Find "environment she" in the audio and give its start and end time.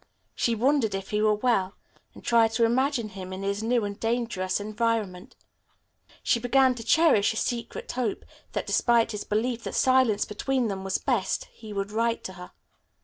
4.59-6.39